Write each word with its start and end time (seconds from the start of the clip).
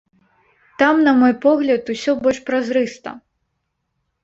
Там, 0.79 1.03
на 1.07 1.13
мой 1.25 1.33
погляд, 1.43 1.93
усё 1.95 2.17
больш 2.25 2.41
празрыста. 2.49 3.17